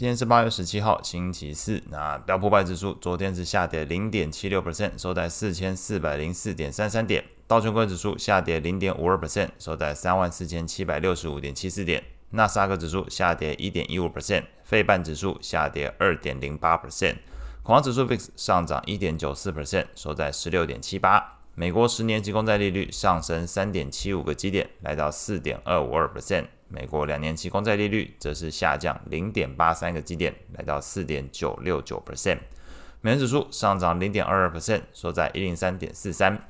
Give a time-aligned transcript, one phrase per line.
[0.00, 1.82] 今天是八月十七号，星期四。
[1.90, 7.22] 那标普五百指数昨天是下跌零点七六 percent，收在四千四百零四点三三点。
[7.46, 12.02] 道琼工指数下跌零点五二 percent，收在三万四千七百六十五点七四点。
[12.30, 17.16] 纳斯达克指数下跌一点一五 percent，费半指数下跌二点零八 percent。
[17.62, 21.40] 恐慌指数 VIX 上涨一点九四 percent，收在十六点七八。
[21.54, 26.46] 美国十年期公债利率上升三点七五个基点，来到四点二五二 percent。
[26.70, 32.38] 美国两年期公债利率则是下降零点八三个基点，来到四点九六九 percent。
[33.00, 36.46] 美元指数上涨零点二二 percent，收在一零三点四三。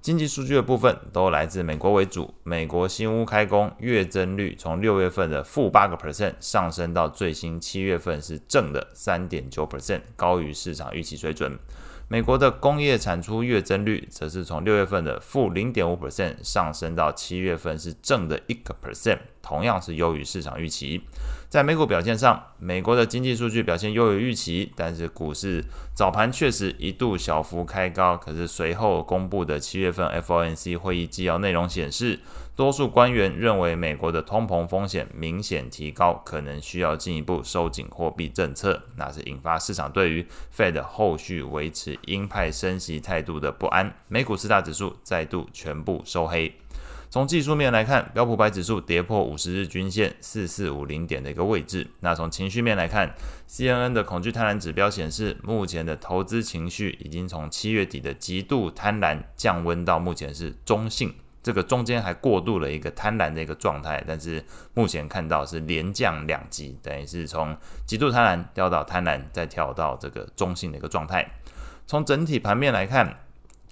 [0.00, 11.58] 经济数据的部分都来自美国为主，美国新屋开工月增率从六月份的负八个 percent 上升到最新七月份是正的三点九 percent，高于市场预期水准。
[12.06, 21.02] 美国的工业产出月增率则是从六月份的负零点五 percent 上升到七月份是正的一个 percent，同样是优于市场预期。
[21.48, 25.64] 在美股表现上，美国的经济数据表现优于预期，但是股市
[25.94, 32.20] 早盘确实一度小幅开高，可是随后公布的七月份 FOMC 会议纪要内容显示，
[32.54, 43.94] 多数官员认为美国的通膨风险明显提高，可能需要进一步收紧货币政策，那是引发市场对于 Fed 后续维持鹰派升息态度的不安。
[44.08, 46.52] 美股四大指数再度全部收黑。
[47.10, 51.86] 从技术面来看，标普白指数跌破五十日均线四四五零点的一个位置。
[52.00, 53.14] 那从情绪面来看
[53.48, 61.14] ，CNN 的恐惧贪婪指标显示，目前的投资情绪已经从七月底的极度贪婪降温到目前是中性。
[61.40, 71.26] 这个中间还过渡了一个贪婪的一个状态，但是目前看到是连降两级，等于是从极度贪婪掉到贪婪，再跳到这个中性的一个状态。
[71.86, 73.20] 从整体盘面来看，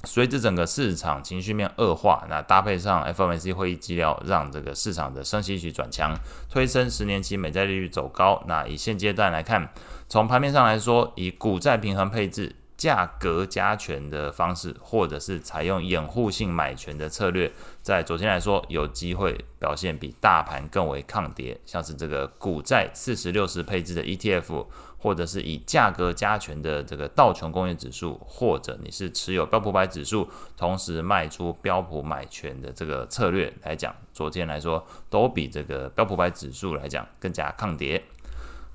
[0.06, 6.16] 随着整个市场情绪面恶化，那搭配上 FOMC 会议纪要，让这个市场的升息预期转强，
[6.48, 8.42] 推升十年期美债利率走高。
[8.46, 9.68] 那以现阶段来看，
[10.08, 12.54] 从盘面上来说，以股债平衡配置。
[12.87, 17.51] 价格加权的方式，或者是采用掩护性买权的策略，
[17.83, 24.67] 在昨天来说有机会表现比大盘更为抗跌，像是这个股债四十六十配置的 ETF，
[24.98, 38.05] 或者是以价格加权的这个道琼工业指数，或者你是持有标普百指数，同时卖出标普买权的这个策略来讲，昨天来说都比这个标普百指数来讲更加抗跌。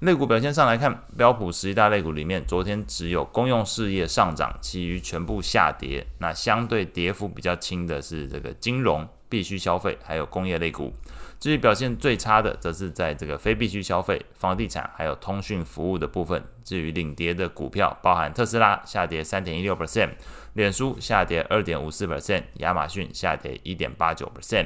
[0.01, 6.03] 类股表现上来看，标普十一大类股里面，昨天只有公用事业上涨，其余全部下跌。
[6.17, 10.91] 那相对跌幅比较轻的是这个金融、必需消费，还有工业类股。
[11.39, 16.43] 至于表现最差的，则是在这个非必需消费、房地产还有通讯服务的部分。
[16.63, 20.09] 至于领跌的股票，包含特斯拉下跌三点一六 percent，
[20.53, 24.65] 脸书下跌二点五四 percent，亚马逊下跌一点八九 percent。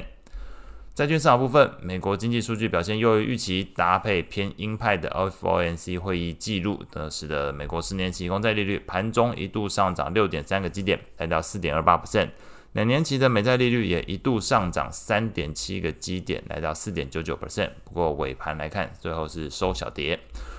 [0.96, 12.30] 债券市场部分，美国经济数据表现优于预期，搭配偏鹰派的 FOMC 会议记录，的使得美国十年期公债利率盘中一度上涨六点三个基点，来到四点二八 percent。
[12.72, 17.68] 两年期的美债利率也一度上涨三点七个基点，来到四点九九 percent。
[17.84, 20.18] 不过尾盘来看，最后是收小跌。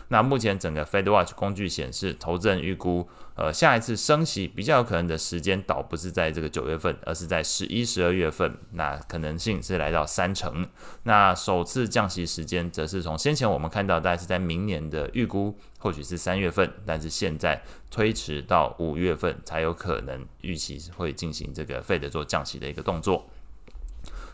[0.09, 8.57] 那目前整个 FedWatch 工具显示，投资人预估，呃，下一次升息比较有可能的时间，倒不是在这个九月份，而是在十一、十二月份。
[8.71, 10.65] 那可能性是来到三成。
[11.03, 23.29] 那首次降息时间，则是从先前我们看到，大概是在明年的预估，或许是三月份，但是现在推迟到五月份才有可能预期会进行这个 Fed 做降息的一个动作。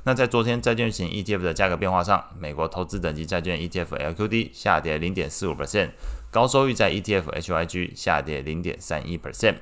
[0.06, 5.92] 那在昨天债券型 ETF 的价格变化上，美国投资等级债券 ETF LQD 下跌零点四五 percent，
[6.30, 9.56] 高收益债 ETF HYG 下跌零点三一 percent。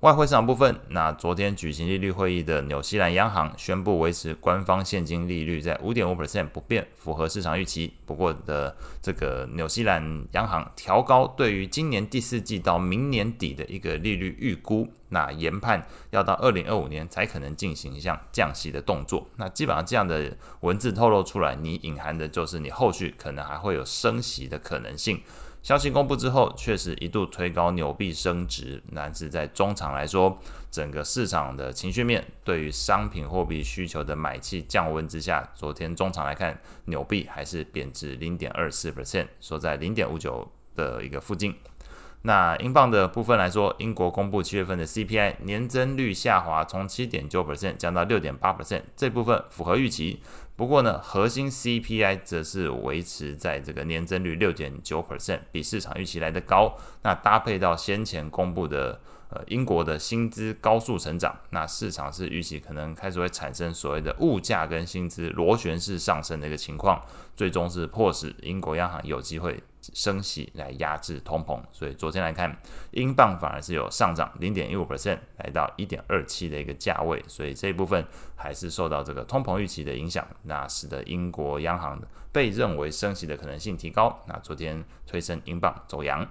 [0.00, 7.92] 外汇市场部分，那昨天举行利率会议的纽西兰央行宣布维持官方现金利率在五点五 percent 不变，符合市场预期。
[8.06, 19.28] 不过的这个纽西兰央行调高对于今年第四季到明年底的一个利率预估，那研判要到二零二五年才可能进行一项降息的动作。
[19.34, 25.20] 那基本上这样的文字透露出来，你隐含的就是你后续可能还会有升息的可能性。
[25.62, 30.38] 消息公布之后，确实一度推高纽币升值，但是在中场来说，
[30.70, 41.54] 整个市场的情绪面对于商品货币需求的买气降温之下，昨天中场来看，纽币还是贬值零点二四 percent，收在零点五九的一个附近。
[42.22, 50.20] 那英镑的部分来说，英国公布七月份的 CPI 年增率下滑，从七点九 percent 降到六点八 percent，这部分符合预期。
[50.56, 56.76] 不过呢，核心 CPI 则是维持在这个年增率六点九 percent，比市场预期来的高。
[57.02, 59.00] 那搭配到先前公布的
[59.30, 67.00] 呃英国的薪资高速成长，那市场是预期可能开始会产生所谓的物价跟薪资螺旋式上升的一个情况，
[67.36, 69.62] 最终是迫使英国央行有机会。
[69.94, 72.56] 升息来压制通膨，所以昨天来看，
[72.92, 78.04] 英镑反而是有上涨零点一五 percent，来到一点二七的一个价位，所以这一部分
[78.36, 82.00] 还是受到这个通膨预期的影响，那使得英国央行
[82.32, 86.26] 被认为升息的可能性提高，那昨天推升英镑走阳。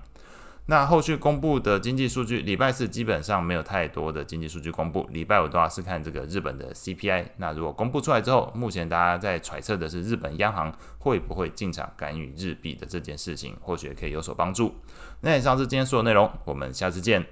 [0.70, 7.26] 那后续公布的经济数据，礼拜四基本上没有太多的经济数据公布，礼拜五的话是看这个日本的 CPI。
[7.38, 14.76] 那如果公布出来之后，目前大家在揣测的是日本央行会不会进场干预日币的这件事情，或许可以有所帮助。
[15.22, 17.26] 那以上是今天所有内容，我们下次见。